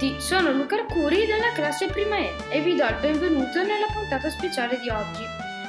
tutti, 0.00 0.18
sono 0.18 0.50
Luca 0.50 0.76
Arcuri 0.76 1.26
della 1.26 1.52
classe 1.52 1.88
prima 1.88 2.16
E 2.16 2.34
e 2.48 2.60
vi 2.62 2.74
do 2.74 2.86
il 2.86 2.96
benvenuto 3.00 3.62
nella 3.62 3.86
puntata 3.92 4.30
speciale 4.30 4.80
di 4.80 4.88
oggi, 4.88 5.22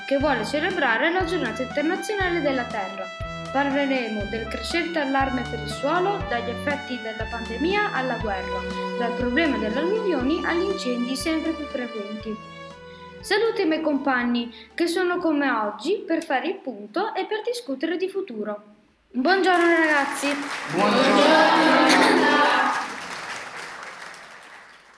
che 0.08 0.18
vuole 0.18 0.46
celebrare 0.46 1.12
la 1.12 1.26
giornata 1.26 1.62
internazionale 1.62 2.40
della 2.40 2.64
Terra. 2.64 3.06
Parleremo 3.52 4.24
del 4.30 4.48
crescente 4.48 5.00
allarme 5.00 5.42
per 5.50 5.60
il 5.60 5.68
suolo, 5.70 6.24
dagli 6.30 6.50
effetti 6.50 6.98
della 7.02 7.26
pandemia 7.30 7.92
alla 7.92 8.16
guerra, 8.16 8.62
dal 8.98 9.12
problema 9.18 9.58
delle 9.58 9.78
alluvioni 9.78 10.42
agli 10.46 10.72
incendi 10.72 11.18
sempre 11.18 11.52
più 11.52 11.66
frequenti. 11.66 12.34
Saluto 13.20 13.60
i 13.62 13.66
miei 13.66 13.82
compagni 13.82 14.54
che 14.74 14.88
sono 14.88 15.18
con 15.18 15.38
me 15.38 15.52
oggi 15.52 16.02
per 16.08 16.24
fare 16.24 16.48
il 16.48 16.56
punto 16.56 17.14
e 17.14 17.26
per 17.26 17.42
discutere 17.44 17.98
di 17.98 18.08
futuro. 18.08 18.64
Buongiorno 19.12 19.68
ragazzi! 19.68 20.34
Buongiorno! 20.72 22.61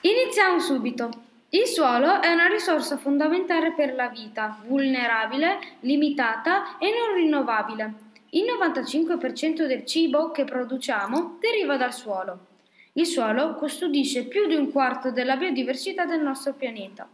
Iniziamo 0.05 0.59
subito. 0.59 1.09
Il 1.52 1.66
suolo 1.66 2.20
è 2.20 2.30
una 2.30 2.48
risorsa 2.48 2.98
fondamentale 2.98 3.71
per 3.71 3.95
la 3.95 4.09
vita, 4.09 4.59
vulnerabile, 4.66 5.59
limitata 5.79 6.77
e 6.77 6.89
non 6.89 7.16
rinnovabile. 7.16 7.93
Il 8.31 8.43
95% 8.43 9.66
del 9.66 9.85
cibo 9.85 10.31
che 10.31 10.43
produciamo 10.43 11.38
deriva 11.39 11.77
dal 11.77 11.93
suolo. 11.93 12.48
Il 12.93 13.05
suolo 13.05 13.55
custodisce 13.55 14.26
più 14.26 14.45
di 14.45 14.55
un 14.55 14.73
quarto 14.73 15.09
della 15.09 15.38
biodiversità 15.38 16.04
del 16.04 16.21
nostro 16.21 16.51
pianeta. 16.51 17.07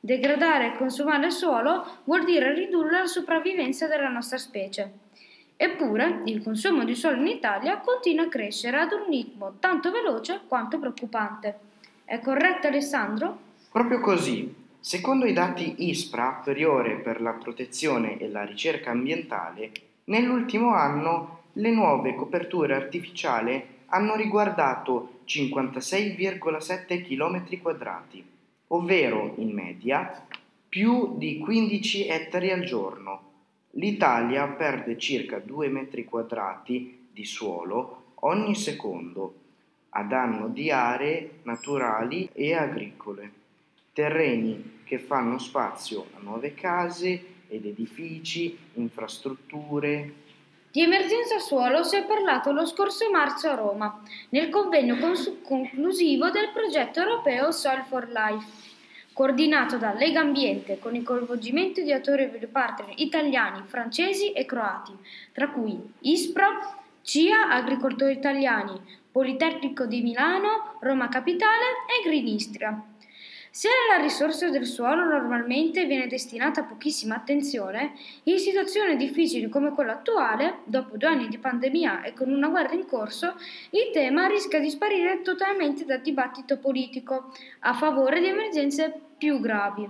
Degradare 0.00 0.72
e 0.72 0.76
consumare 0.76 1.26
il 1.26 1.32
suolo 1.32 1.98
vuol 2.02 2.24
dire 2.24 2.52
ridurre 2.52 2.98
la 2.98 3.06
sopravvivenza 3.06 3.86
della 3.86 4.08
nostra 4.08 4.38
specie. 4.38 4.90
Eppure, 5.56 6.22
il 6.24 6.42
consumo 6.42 6.82
di 6.82 6.96
suolo 6.96 7.20
in 7.20 7.28
Italia 7.28 7.78
continua 7.78 8.24
a 8.24 8.28
crescere 8.28 8.80
ad 8.80 8.90
un 8.90 9.08
ritmo 9.08 9.54
tanto 9.60 9.92
veloce 9.92 10.40
quanto 10.48 10.80
preoccupante. 10.80 11.70
È 12.06 12.20
corretto 12.20 12.66
Alessandro? 12.66 13.38
Proprio 13.72 13.98
così. 13.98 14.54
Secondo 14.78 15.24
i 15.24 15.32
dati 15.32 15.88
ISPRA, 15.88 16.42
Priore 16.44 16.96
per 16.96 17.22
la 17.22 17.32
protezione 17.32 18.18
e 18.18 18.28
la 18.28 18.44
ricerca 18.44 18.90
ambientale, 18.90 19.72
nell'ultimo 20.04 20.74
anno 20.74 21.44
le 21.54 21.70
nuove 21.70 22.14
coperture 22.14 22.74
artificiali 22.74 23.64
hanno 23.86 24.16
riguardato 24.16 25.20
56,7 25.24 27.02
km 27.02 27.60
quadrati, 27.62 28.22
ovvero 28.68 29.32
in 29.38 29.52
media 29.52 30.26
più 30.68 31.16
di 31.16 31.38
15 31.38 32.06
ettari 32.06 32.50
al 32.50 32.64
giorno. 32.64 33.22
L'Italia 33.70 34.46
perde 34.48 34.98
circa 34.98 35.38
2 35.38 35.68
metri 35.68 36.04
quadrati 36.04 37.08
di 37.10 37.24
suolo 37.24 38.12
ogni 38.20 38.54
secondo 38.54 39.43
a 39.96 40.02
danno 40.02 40.48
di 40.48 40.70
aree 40.70 41.40
naturali 41.42 42.28
e 42.32 42.54
agricole, 42.54 43.30
terreni 43.92 44.80
che 44.84 44.98
fanno 44.98 45.38
spazio 45.38 46.06
a 46.16 46.20
nuove 46.20 46.54
case 46.54 47.24
ed 47.48 47.64
edifici, 47.64 48.56
infrastrutture. 48.74 50.22
Di 50.72 50.82
emergenza 50.82 51.38
suolo 51.38 51.84
si 51.84 51.94
è 51.96 52.04
parlato 52.04 52.50
lo 52.50 52.66
scorso 52.66 53.08
marzo 53.10 53.48
a 53.48 53.54
Roma, 53.54 54.02
nel 54.30 54.48
convegno 54.48 54.96
conclusivo 55.42 56.30
del 56.30 56.50
progetto 56.52 57.00
europeo 57.00 57.52
Soil 57.52 57.84
for 57.84 58.08
Life, 58.08 58.72
coordinato 59.12 59.76
da 59.76 59.94
Lega 59.94 60.18
Ambiente 60.18 60.80
con 60.80 60.96
il 60.96 61.04
coinvolgimento 61.04 61.80
di 61.80 61.92
autori 61.92 62.24
e 62.24 62.48
partner 62.48 62.94
italiani, 62.96 63.62
francesi 63.64 64.32
e 64.32 64.44
croati, 64.44 64.92
tra 65.30 65.50
cui 65.50 65.80
ISPRA, 66.00 66.82
CIA, 67.02 67.50
Agricoltori 67.50 68.12
Italiani, 68.12 69.02
Politecnico 69.14 69.86
di 69.86 70.02
Milano, 70.02 70.74
Roma 70.80 71.06
Capitale 71.06 71.84
e 71.86 72.02
Green 72.04 72.26
Istria. 72.26 72.84
Se 73.48 73.68
la 73.88 74.02
risorsa 74.02 74.50
del 74.50 74.66
suolo 74.66 75.04
normalmente 75.04 75.84
viene 75.84 76.08
destinata 76.08 76.64
pochissima 76.64 77.14
attenzione, 77.14 77.92
in 78.24 78.40
situazioni 78.40 78.96
difficili 78.96 79.48
come 79.48 79.70
quella 79.70 79.92
attuale, 79.92 80.62
dopo 80.64 80.96
due 80.96 81.10
anni 81.10 81.28
di 81.28 81.38
pandemia 81.38 82.02
e 82.02 82.12
con 82.12 82.28
una 82.28 82.48
guerra 82.48 82.74
in 82.74 82.86
corso, 82.86 83.36
il 83.70 83.90
tema 83.92 84.26
rischia 84.26 84.58
di 84.58 84.68
sparire 84.68 85.20
totalmente 85.20 85.84
dal 85.84 86.00
dibattito 86.00 86.58
politico 86.58 87.32
a 87.60 87.72
favore 87.72 88.18
di 88.18 88.26
emergenze 88.26 88.92
più 89.16 89.38
gravi. 89.38 89.88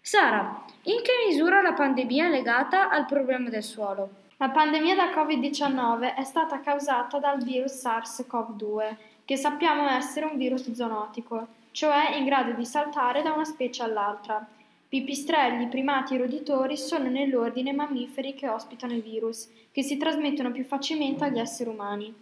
Sara, 0.00 0.64
in 0.82 1.00
che 1.00 1.12
misura 1.28 1.62
la 1.62 1.74
pandemia 1.74 2.26
è 2.26 2.30
legata 2.30 2.90
al 2.90 3.06
problema 3.06 3.50
del 3.50 3.62
suolo? 3.62 4.21
La 4.42 4.50
pandemia 4.50 4.96
da 4.96 5.10
Covid-19 5.10 6.16
è 6.16 6.24
stata 6.24 6.58
causata 6.58 7.20
dal 7.20 7.40
virus 7.44 7.80
SARS-CoV-2, 7.80 8.96
che 9.24 9.36
sappiamo 9.36 9.88
essere 9.88 10.26
un 10.26 10.36
virus 10.36 10.68
zoonotico, 10.72 11.46
cioè 11.70 12.16
in 12.16 12.24
grado 12.24 12.50
di 12.50 12.64
saltare 12.64 13.22
da 13.22 13.30
una 13.30 13.44
specie 13.44 13.84
all'altra. 13.84 14.44
Pipistrelli, 14.88 15.68
primati 15.68 16.16
e 16.16 16.18
roditori 16.18 16.76
sono 16.76 17.08
nell'ordine 17.08 17.72
mammiferi 17.72 18.34
che 18.34 18.48
ospitano 18.48 18.94
i 18.94 19.00
virus, 19.00 19.48
che 19.70 19.84
si 19.84 19.96
trasmettono 19.96 20.50
più 20.50 20.64
facilmente 20.64 21.22
agli 21.22 21.38
esseri 21.38 21.70
umani. 21.70 22.12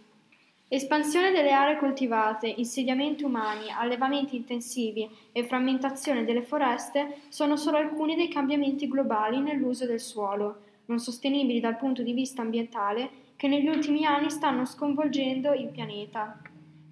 Espansione 0.67 1.31
delle 1.31 1.53
aree 1.53 1.79
coltivate, 1.79 2.47
insediamenti 2.47 3.23
umani, 3.23 3.71
allevamenti 3.75 4.35
intensivi 4.35 5.09
e 5.31 5.43
frammentazione 5.43 6.23
delle 6.23 6.43
foreste 6.43 7.21
sono 7.29 7.55
solo 7.55 7.77
alcuni 7.77 8.15
dei 8.15 8.27
cambiamenti 8.27 8.87
globali 8.87 9.39
nell'uso 9.39 9.87
del 9.87 9.99
suolo 9.99 10.69
non 10.85 10.99
sostenibili 10.99 11.59
dal 11.59 11.77
punto 11.77 12.03
di 12.03 12.13
vista 12.13 12.41
ambientale, 12.41 13.09
che 13.35 13.47
negli 13.47 13.67
ultimi 13.67 14.05
anni 14.05 14.29
stanno 14.29 14.65
sconvolgendo 14.65 15.53
il 15.53 15.69
pianeta. 15.69 16.39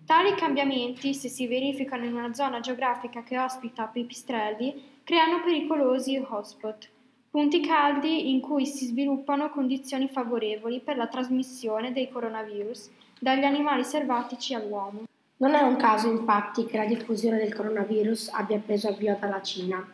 Tali 0.05 0.33
cambiamenti, 0.33 1.13
se 1.13 1.29
si 1.29 1.45
verificano 1.45 2.05
in 2.05 2.16
una 2.16 2.33
zona 2.33 2.59
geografica 2.59 3.22
che 3.22 3.38
ospita 3.38 3.85
pipistrelli, 3.85 4.97
creano 5.03 5.44
pericolosi 5.44 6.17
hotspot, 6.27 6.89
punti 7.29 7.61
caldi 7.61 8.31
in 8.31 8.39
cui 8.39 8.66
si 8.66 8.85
sviluppano 8.85 9.50
condizioni 9.50 10.07
favorevoli 10.07 10.79
per 10.79 10.97
la 10.97 11.07
trasmissione 11.07 11.91
dei 11.91 12.09
coronavirus 12.09 12.89
dagli 13.19 13.44
animali 13.44 13.83
selvatici 13.83 14.56
all'uomo. 14.56 15.03
Non 15.38 15.53
è 15.53 15.61
un 15.61 15.75
caso 15.75 16.09
infatti 16.09 16.66
che 16.66 16.77
la 16.77 16.85
diffusione 16.85 17.38
del 17.38 17.53
coronavirus 17.53 18.29
abbia 18.33 18.57
preso 18.57 18.88
avvio 18.88 19.16
dalla 19.19 19.41
Cina, 19.41 19.85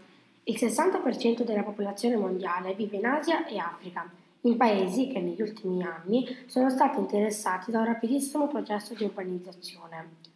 il 0.47 0.55
60% 0.59 1.43
della 1.43 1.63
popolazione 1.63 2.17
mondiale 2.17 2.75
vive 2.75 2.97
in 2.97 3.05
Asia 3.05 3.47
e 3.47 3.57
Africa, 3.57 4.07
in 4.41 4.57
paesi 4.57 5.07
che 5.07 5.19
negli 5.19 5.41
ultimi 5.41 5.83
anni 5.83 6.27
sono 6.45 6.69
stati 6.69 6.99
interessati 6.99 7.71
da 7.71 7.79
un 7.79 7.85
rapidissimo 7.85 8.47
processo 8.47 8.93
di 8.93 9.05
urbanizzazione. 9.05 10.33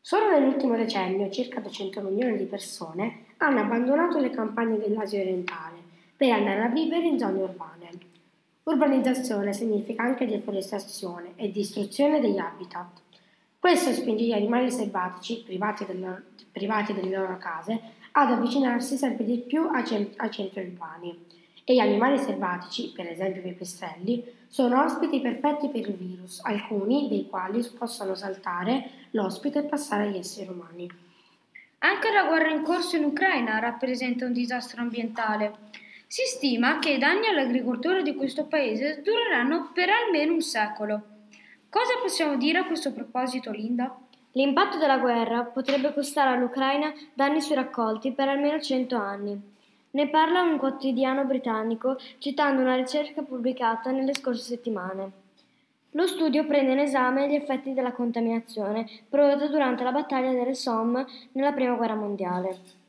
Solo 0.00 0.30
nell'ultimo 0.30 0.74
decennio 0.74 1.30
circa 1.30 1.60
200 1.60 2.00
milioni 2.00 2.36
di 2.38 2.44
persone 2.44 3.26
hanno 3.36 3.60
abbandonato 3.60 4.18
le 4.18 4.30
campagne 4.30 4.78
dell'Asia 4.78 5.20
orientale 5.20 5.76
per 6.16 6.32
andare 6.32 6.62
a 6.62 6.68
vivere 6.68 7.06
in 7.06 7.18
zone 7.18 7.38
urbane. 7.40 7.90
Urbanizzazione 8.64 9.52
significa 9.52 10.02
anche 10.02 10.26
deforestazione 10.26 11.34
e 11.36 11.52
distruzione 11.52 12.20
degli 12.20 12.38
habitat. 12.38 13.00
Questo 13.60 13.92
spinge 13.92 14.24
gli 14.24 14.32
animali 14.32 14.72
selvatici, 14.72 15.42
privati 15.44 15.84
delle 15.84 16.00
loro, 16.00 16.22
privati 16.50 16.92
delle 16.92 17.16
loro 17.16 17.38
case, 17.38 17.80
ad 18.12 18.30
avvicinarsi 18.30 18.96
sempre 18.96 19.24
di 19.24 19.38
più 19.38 19.68
ai, 19.72 19.84
cent- 19.86 20.20
ai 20.20 20.30
centri 20.30 20.62
urbani. 20.62 21.18
E 21.64 21.74
gli 21.74 21.78
animali 21.78 22.18
selvatici, 22.18 22.92
per 22.94 23.08
esempio 23.08 23.40
i 23.40 23.44
pipistrelli, 23.44 24.24
sono 24.48 24.82
ospiti 24.82 25.20
perfetti 25.20 25.68
per 25.68 25.88
il 25.88 25.94
virus, 25.94 26.40
alcuni 26.42 27.08
dei 27.08 27.26
quali 27.28 27.64
possono 27.78 28.14
saltare 28.14 28.90
l'ospite 29.12 29.60
e 29.60 29.62
passare 29.62 30.08
agli 30.08 30.18
esseri 30.18 30.48
umani. 30.48 30.90
Anche 31.78 32.12
la 32.12 32.24
guerra 32.24 32.50
in 32.50 32.62
corso 32.62 32.96
in 32.96 33.04
Ucraina 33.04 33.58
rappresenta 33.58 34.26
un 34.26 34.32
disastro 34.32 34.82
ambientale. 34.82 35.70
Si 36.06 36.22
stima 36.26 36.78
che 36.78 36.90
i 36.90 36.98
danni 36.98 37.26
all'agricoltura 37.26 38.02
di 38.02 38.14
questo 38.14 38.44
paese 38.44 39.00
dureranno 39.02 39.70
per 39.72 39.88
almeno 39.88 40.34
un 40.34 40.42
secolo. 40.42 41.02
Cosa 41.70 41.94
possiamo 42.02 42.36
dire 42.36 42.58
a 42.58 42.66
questo 42.66 42.92
proposito, 42.92 43.50
Linda? 43.50 44.01
L'impatto 44.34 44.78
della 44.78 44.98
guerra 44.98 45.42
potrebbe 45.42 45.92
costare 45.92 46.34
all'Ucraina 46.34 46.92
danni 47.12 47.42
sui 47.42 47.54
raccolti 47.54 48.12
per 48.12 48.28
almeno 48.28 48.58
100 48.58 48.96
anni. 48.96 49.40
Ne 49.90 50.08
parla 50.08 50.40
un 50.40 50.56
quotidiano 50.56 51.24
britannico 51.24 51.98
citando 52.16 52.62
una 52.62 52.74
ricerca 52.74 53.20
pubblicata 53.20 53.90
nelle 53.90 54.14
scorse 54.14 54.42
settimane. 54.42 55.10
Lo 55.90 56.06
studio 56.06 56.46
prende 56.46 56.72
in 56.72 56.78
esame 56.78 57.28
gli 57.28 57.34
effetti 57.34 57.74
della 57.74 57.92
contaminazione 57.92 58.88
prodotta 59.06 59.48
durante 59.48 59.84
la 59.84 59.92
battaglia 59.92 60.32
delle 60.32 60.54
Somme 60.54 61.04
nella 61.32 61.52
Prima 61.52 61.74
Guerra 61.74 61.94
Mondiale. 61.94 62.81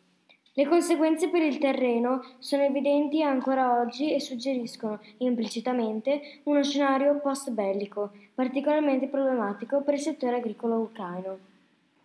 Le 0.56 0.68
conseguenze 0.68 1.30
per 1.30 1.42
il 1.42 1.58
terreno 1.58 2.24
sono 2.38 2.62
evidenti 2.62 3.24
ancora 3.24 3.80
oggi 3.80 4.14
e 4.14 4.20
suggeriscono 4.20 5.00
implicitamente 5.18 6.42
uno 6.44 6.62
scenario 6.62 7.20
post-bellico, 7.20 8.12
particolarmente 8.36 9.08
problematico 9.08 9.82
per 9.82 9.96
il 9.96 10.00
settore 10.02 10.36
agricolo 10.36 10.76
ucraino. 10.76 11.38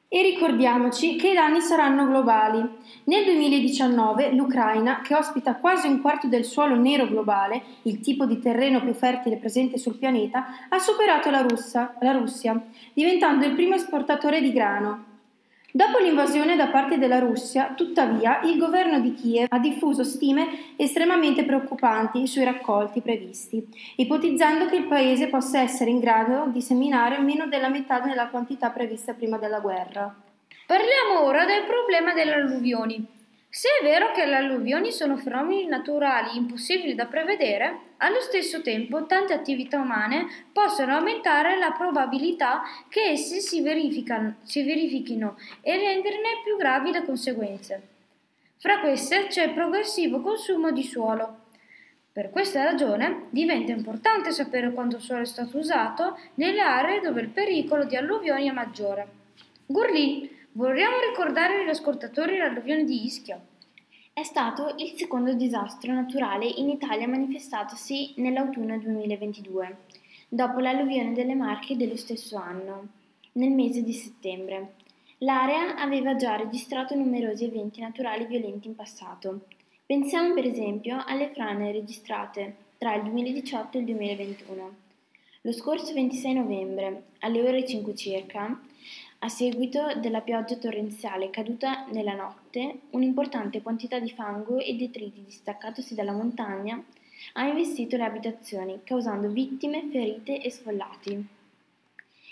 E 0.09 0.23
ricordiamoci 0.23 1.17
che 1.17 1.33
i 1.33 1.35
danni 1.35 1.61
saranno 1.61 2.06
globali. 2.06 2.67
Nel 3.05 3.25
2019 3.27 4.33
l'Ucraina, 4.33 5.03
che 5.03 5.15
ospita 5.15 5.56
quasi 5.56 5.87
un 5.87 6.00
quarto 6.00 6.27
del 6.27 6.45
suolo 6.45 6.75
nero 6.75 7.06
globale, 7.06 7.61
il 7.83 8.00
tipo 8.00 8.25
di 8.25 8.39
terreno 8.39 8.81
più 8.81 8.95
fertile 8.95 9.37
presente 9.37 9.77
sul 9.77 9.99
pianeta, 9.99 10.47
ha 10.71 10.79
superato 10.79 11.29
la, 11.29 11.43
Russia, 11.43 11.95
la 12.00 12.12
Russia 12.12 12.59
diventando 12.95 13.45
il 13.45 13.53
primo 13.53 13.75
esportatore 13.75 14.41
di 14.41 14.53
grano. 14.53 15.08
Dopo 15.70 15.99
l'invasione 15.99 16.56
da 16.56 16.69
parte 16.69 16.97
della 16.97 17.19
Russia, 17.19 17.75
tuttavia, 17.76 18.41
il 18.41 18.56
governo 18.56 19.00
di 19.00 19.12
Kiev 19.12 19.49
ha 19.50 19.59
diffuso 19.59 20.03
stime 20.03 20.76
estremamente 20.76 21.44
preoccupanti 21.44 22.26
sui 22.26 22.43
raccolti 22.43 23.03
previsti, 23.03 23.69
ipotizzando 23.97 24.65
che 24.65 24.76
il 24.76 24.87
paese 24.87 25.29
possa 25.29 25.61
essere 25.61 25.91
in 25.91 25.99
grado 25.99 26.47
di 26.47 26.62
seminare 26.62 27.19
meno 27.19 27.49
della 27.49 27.69
metà 27.69 28.00
della 28.00 28.29
quantità 28.29 28.70
prevista 28.70 29.12
prima 29.12 29.37
della 29.37 29.61
guerra. 29.61 30.15
Parliamo 30.67 31.26
ora 31.26 31.44
del 31.44 31.65
problema 31.65 32.14
delle 32.14 32.32
alluvioni. 32.32 33.06
Se 33.50 33.67
è 33.81 33.83
vero 33.83 34.12
che 34.12 34.27
le 34.27 34.37
alluvioni 34.37 34.93
sono 34.93 35.17
fenomeni 35.17 35.67
naturali 35.67 36.37
impossibili 36.37 36.95
da 36.95 37.06
prevedere, 37.06 37.95
allo 37.97 38.21
stesso 38.21 38.61
tempo 38.61 39.06
tante 39.06 39.33
attività 39.33 39.81
umane 39.81 40.27
possono 40.53 40.95
aumentare 40.95 41.59
la 41.59 41.73
probabilità 41.73 42.62
che 42.89 43.12
esse 43.12 43.41
si, 43.41 43.62
si 43.62 44.62
verifichino 44.62 45.39
e 45.62 45.77
renderne 45.77 46.43
più 46.45 46.56
gravi 46.59 46.93
le 46.93 47.05
conseguenze. 47.05 47.83
Fra 48.59 48.81
queste 48.81 49.29
c'è 49.29 49.45
il 49.45 49.55
progressivo 49.55 50.21
consumo 50.21 50.71
di 50.71 50.83
suolo. 50.83 51.47
Per 52.12 52.31
questa 52.31 52.65
ragione 52.65 53.29
diventa 53.31 53.73
importante 53.73 54.31
sapere 54.31 54.73
quanto 54.73 54.99
suolo 54.99 55.23
è 55.23 55.27
stato 55.27 55.56
usato 55.56 56.19
nelle 56.35 56.61
aree 56.61 57.00
dove 57.00 57.23
il 57.23 57.29
pericolo 57.29 57.85
di 57.85 57.97
alluvioni 57.97 58.49
è 58.49 58.53
maggiore. 58.53 59.09
Gurlin 59.65 60.29
Vorremmo 60.59 60.99
ricordare 61.09 61.61
agli 61.61 61.69
ascoltatori 61.69 62.37
l'alluvione 62.37 62.83
di 62.83 63.05
Ischia. 63.05 63.41
È 64.13 64.25
stato 64.25 64.75
il 64.79 64.95
secondo 64.97 65.33
disastro 65.35 65.93
naturale 65.93 66.47
in 66.47 66.69
Italia 66.69 67.07
manifestatosi 67.07 68.15
nell'autunno 68.17 68.77
2022, 68.77 69.77
dopo 70.29 70.59
l'alluvione 70.59 71.13
delle 71.13 71.37
Marche 71.37 71.77
dello 71.77 71.95
stesso 71.95 72.37
anno, 72.39 72.89
nel 73.35 73.53
mese 73.53 73.85
di 73.85 73.93
settembre. 73.93 74.75
L'area 75.19 75.77
aveva 75.77 76.17
già 76.17 76.35
registrato 76.35 76.97
numerosi 76.97 77.45
eventi 77.45 77.81
naturali 77.81 78.27
violenti 78.27 78.67
in 78.67 78.75
passato. 78.75 79.43
Pensiamo 79.87 80.35
per 80.35 80.45
esempio 80.45 81.05
alle 81.07 81.29
frane 81.29 81.71
registrate 81.71 82.57
tra 82.79 82.97
il 82.97 83.05
2018 83.05 83.77
e 83.77 83.81
il 83.81 83.87
2021. 83.87 84.75
Lo 85.43 85.53
scorso 85.53 85.93
26 85.93 86.35
novembre, 86.35 87.03
alle 87.21 87.43
ore 87.43 87.65
5 87.65 87.95
circa, 87.95 88.61
a 89.20 89.29
seguito 89.29 89.94
della 89.97 90.20
pioggia 90.20 90.56
torrenziale 90.56 91.31
caduta 91.31 91.87
nella 91.87 92.15
notte, 92.15 92.82
un'importante 92.91 93.62
quantità 93.62 93.99
di 93.99 94.11
fango 94.11 94.59
e 94.59 94.75
detriti 94.75 95.25
distaccatosi 95.25 95.94
dalla 95.94 96.12
montagna 96.12 96.82
ha 97.32 97.47
investito 97.47 97.97
le 97.97 98.05
abitazioni, 98.05 98.81
causando 98.85 99.29
vittime, 99.29 99.88
ferite 99.91 100.41
e 100.41 100.50
sfollati. 100.50 101.26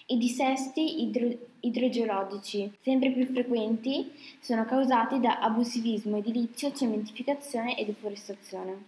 I 0.08 0.18
dissesti 0.18 1.02
idro- 1.02 1.36
idrogeologici, 1.58 2.70
sempre 2.80 3.10
più 3.10 3.26
frequenti, 3.26 4.12
sono 4.38 4.64
causati 4.64 5.18
da 5.18 5.40
abusivismo 5.40 6.18
edilizio, 6.18 6.72
cementificazione 6.72 7.76
e 7.76 7.84
deforestazione. 7.84 8.84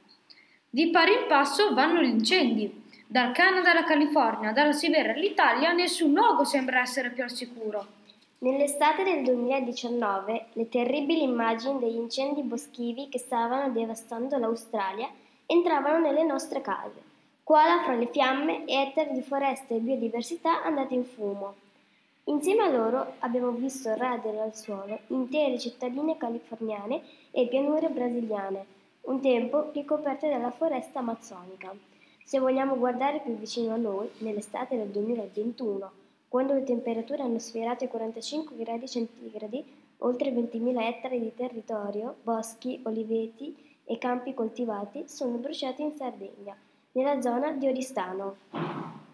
Di 0.71 0.91
pari 0.91 1.15
in 1.15 1.27
passo 1.27 1.75
vanno 1.75 2.01
gli 2.01 2.11
incendi. 2.11 2.83
Dal 3.11 3.33
Canada 3.33 3.71
alla 3.71 3.85
California, 3.85 4.53
dalla 4.53 4.73
Siberia 4.73 5.15
all'Italia, 5.15 5.73
nessun 5.73 6.13
luogo 6.13 6.45
sembra 6.45 6.83
essere 6.83 7.09
più 7.09 7.23
al 7.23 7.31
sicuro. 7.31 7.87
Nell'estate 8.41 9.03
del 9.03 9.25
2019, 9.25 10.49
le 10.53 10.69
terribili 10.69 11.23
immagini 11.23 11.79
degli 11.79 11.97
incendi 11.97 12.43
boschivi 12.43 13.09
che 13.09 13.19
stavano 13.19 13.71
devastando 13.71 14.37
l'Australia 14.37 15.09
entravano 15.47 16.01
nelle 16.01 16.23
nostre 16.23 16.61
case, 16.61 17.01
koala 17.45 17.81
fra 17.83 17.95
le 17.95 18.09
fiamme 18.09 18.67
e 18.67 18.75
ettari 18.75 19.15
di 19.15 19.23
foreste 19.23 19.77
e 19.77 19.81
biodiversità 19.81 20.63
andati 20.63 20.93
in 20.93 21.07
fumo. 21.07 21.55
Insieme 22.25 22.65
a 22.65 22.71
loro 22.71 23.15
abbiamo 23.21 23.53
visto 23.53 23.95
radere 23.95 24.39
al 24.39 24.55
suolo 24.55 24.99
intere 25.07 25.59
cittadine 25.59 26.19
californiane 26.19 27.01
e 27.31 27.47
pianure 27.49 27.89
brasiliane, 27.89 28.67
un 29.05 29.19
tempo 29.23 29.71
ricoperte 29.73 30.29
dalla 30.29 30.51
foresta 30.51 30.99
amazzonica. 30.99 31.97
Se 32.29 32.39
vogliamo 32.39 32.77
guardare 32.77 33.21
più 33.21 33.35
vicino 33.39 33.73
a 33.73 33.79
noi, 33.79 34.07
nell'estate 34.19 34.77
del 34.77 34.89
2021, 34.89 35.91
quando 36.29 36.53
le 36.53 36.63
temperature 36.63 37.23
hanno 37.23 37.39
sfiorato 37.39 37.85
i 37.85 37.89
45 37.89 38.55
gradi 38.55 38.87
centigradi, 38.87 39.65
oltre 40.01 40.31
20.000 40.31 40.79
ettari 40.83 41.21
di 41.21 41.35
territorio, 41.35 42.17
boschi, 42.23 42.83
oliveti 42.85 43.81
e 43.83 43.97
campi 43.97 44.35
coltivati 44.35 45.05
sono 45.07 45.39
bruciati 45.39 45.81
in 45.81 45.95
Sardegna, 45.97 46.55
nella 46.93 47.19
zona 47.23 47.53
di 47.53 47.67
Oristano. 47.67 48.37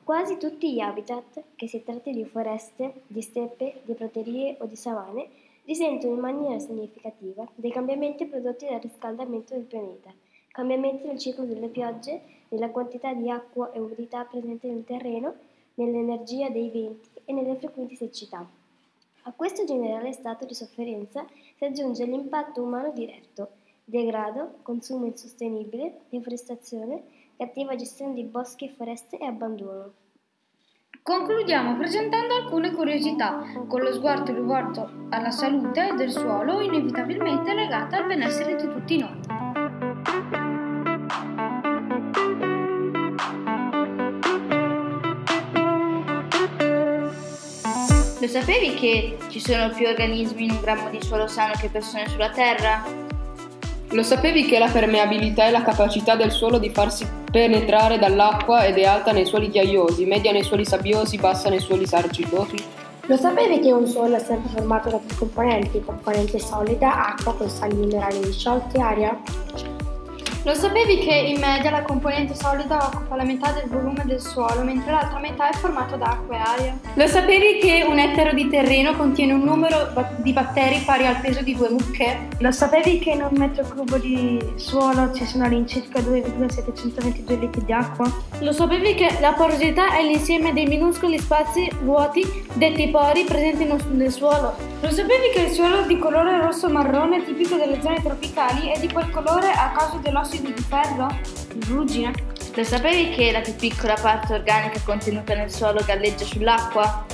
Quasi 0.03 0.37
tutti 0.37 0.73
gli 0.73 0.81
habitat, 0.81 1.41
che 1.55 1.69
si 1.69 1.85
tratti 1.85 2.11
di 2.11 2.25
foreste, 2.25 3.03
di 3.07 3.23
steppe, 3.23 3.83
di 3.85 3.95
praterie 3.95 4.57
o 4.59 4.67
di 4.67 4.75
savane, 4.75 5.29
risentono 5.67 6.15
in 6.15 6.19
maniera 6.19 6.59
significativa 6.59 7.47
dei 7.55 7.71
cambiamenti 7.71 8.27
prodotti 8.27 8.67
dal 8.67 8.81
riscaldamento 8.81 9.55
del 9.55 9.63
pianeta, 9.63 10.13
cambiamenti 10.51 11.07
nel 11.07 11.21
ciclo 11.21 11.45
delle 11.45 11.69
piogge 11.69 12.43
nella 12.55 12.71
quantità 12.71 13.13
di 13.13 13.29
acqua 13.29 13.73
e 13.73 13.81
umidità 13.81 14.25
presente 14.25 14.69
nel 14.69 14.85
terreno, 14.85 15.35
nell'energia 15.75 16.49
dei 16.49 16.71
venti 16.71 17.11
e 17.25 17.33
nelle 17.33 17.57
frequenti 17.57 17.97
siccità. 17.97 18.49
A 19.27 19.33
questo 19.33 19.65
generale 19.65 20.13
stato 20.13 20.45
di 20.45 20.55
sofferenza 20.55 21.27
si 21.57 21.65
aggiunge 21.65 22.05
l'impatto 22.05 22.63
umano 22.63 22.93
diretto, 22.93 23.49
degrado, 23.85 24.59
consumo 24.63 25.07
insostenibile, 25.07 26.03
deforestazione, 26.11 27.03
cattiva 27.37 27.75
gestione 27.75 28.15
di 28.15 28.23
boschi 28.23 28.67
e 28.67 28.71
foreste 28.71 29.19
e 29.19 29.27
abbandono. 29.27 29.93
Concludiamo 31.03 31.77
presentando 31.77 32.35
alcune 32.35 32.73
curiosità, 32.73 33.43
con 33.67 33.83
lo 33.83 33.93
sguardo 33.93 34.33
rivolto 34.33 34.89
alla 35.11 35.31
salute 35.31 35.95
del 35.97 36.11
suolo 36.11 36.61
inevitabilmente 36.61 37.53
legata 37.53 37.97
al 37.97 38.07
benessere 38.07 38.57
di 38.57 38.69
tutti 38.69 38.99
noi. 38.99 39.34
Lo 48.25 48.31
sapevi 48.31 48.73
che 48.73 49.19
ci 49.29 49.39
sono 49.39 49.69
più 49.69 49.87
organismi 49.87 50.45
in 50.45 50.53
un 50.53 50.61
grammo 50.63 50.89
di 50.89 50.99
suolo 51.03 51.27
sano 51.27 51.53
che 51.61 51.69
persone 51.69 52.09
sulla 52.09 52.31
Terra? 52.31 52.83
Lo 53.91 54.03
sapevi 54.03 54.47
che 54.47 54.59
la 54.59 54.71
permeabilità 54.71 55.45
è 55.45 55.51
la 55.51 55.61
capacità 55.61 56.17
del 56.17 56.31
suolo 56.31 56.57
di 56.57 56.71
farsi 56.71 57.07
penetrare 57.31 57.99
dall'acqua 57.99 58.65
ed 58.65 58.79
è 58.79 58.85
alta 58.85 59.13
nei 59.13 59.27
suoli 59.27 59.51
ghiaiosi, 59.51 60.07
media 60.07 60.33
nei 60.33 60.43
suoli 60.43 60.65
sabbiosi, 60.65 61.19
bassa 61.19 61.51
nei 61.51 61.61
suoli 61.61 61.85
argillosi? 61.91 62.65
Lo 63.03 63.17
sapevi 63.19 63.61
che 63.61 63.73
un 63.73 63.87
suolo 63.87 64.17
è 64.17 64.21
sempre 64.21 64.49
formato 64.55 64.89
da 64.89 65.01
tre 65.07 65.19
componenti, 65.19 65.85
componente 65.85 66.39
solida, 66.39 67.09
acqua 67.09 67.35
con 67.35 67.51
sali 67.51 67.75
minerali 67.75 68.21
disciolti, 68.21 68.81
aria? 68.81 69.21
Lo 70.45 70.53
sapevi 70.53 70.99
che 70.99 71.15
in 71.15 71.41
media 71.41 71.71
la 71.71 71.81
componente 71.81 72.35
solida 72.35 72.91
occupa 72.93 73.17
la 73.17 73.25
metà 73.25 73.53
del 73.53 73.65
volume 73.67 74.03
del 74.05 74.21
suolo, 74.21 74.63
mentre 74.63 74.93
l'altra 74.93 75.19
metà 75.19 75.49
è 75.49 75.55
formata 75.55 75.97
da 75.97 76.05
acqua 76.05 76.37
e 76.37 76.39
aria? 76.39 76.79
Lo 76.93 77.07
sapevi 77.07 77.61
che 77.61 77.83
un 77.89 77.99
ettaro 77.99 78.35
di 78.35 78.51
terreno 78.51 78.95
contiene 78.95 79.33
un 79.33 79.43
numero 79.43 79.89
di 80.19 80.35
batteri 80.35 80.83
pari 80.85 81.07
al 81.07 81.19
peso 81.23 81.43
di 81.43 81.57
due 81.57 81.71
mucche? 81.71 82.29
Lo 82.41 82.53
sapevi 82.53 82.99
che 82.99 83.13
in 83.13 83.23
un 83.23 83.39
metro 83.39 83.65
cubo 83.65 83.97
di 83.97 84.39
suolo 84.57 85.15
ci 85.15 85.25
sono 85.25 85.45
all'incirca 85.45 86.01
2,722 86.01 87.39
litri 87.39 87.65
di 87.65 87.73
acqua? 87.73 88.13
Lo 88.41 88.53
sapevi 88.53 88.95
che 88.95 89.17
la 89.21 89.33
porosità 89.33 89.97
è 89.97 90.03
l'insieme 90.03 90.53
dei 90.53 90.67
minuscoli 90.67 91.19
spazi 91.19 91.71
vuoti, 91.81 92.23
detti 92.53 92.87
pori, 92.89 93.25
presenti 93.25 93.67
nel 93.93 94.13
suolo? 94.13 94.74
Lo 94.85 94.91
sapevi 94.91 95.31
che 95.33 95.41
il 95.45 95.51
suolo 95.51 95.87
di 95.87 95.99
colore 95.99 96.39
rosso-marrone, 96.43 97.25
tipico 97.25 97.57
delle 97.57 97.81
zone 97.81 98.03
tropicali, 98.03 98.69
è 98.69 98.79
di 98.79 98.93
quel 98.93 99.09
colore 99.09 99.51
a 99.51 99.71
causa 99.71 99.97
dell'ossido 99.97 100.51
di 100.51 100.61
ferro? 100.61 101.09
Ruggine? 101.69 102.13
Lo 102.55 102.65
sapevi 102.65 103.09
che 103.09 103.33
la 103.33 103.41
più 103.41 103.55
piccola 103.57 103.95
parte 103.95 104.35
organica 104.35 104.79
contenuta 104.85 105.35
nel 105.35 105.51
suolo 105.51 105.81
galleggia 105.87 106.27
sull'acqua? 106.27 107.07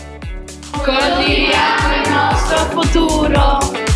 Coltiviamo 0.73 1.95
il 1.95 2.11
nostro 2.11 2.59
futuro! 2.81 3.90